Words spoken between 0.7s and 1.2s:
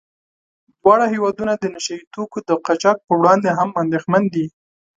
دواړه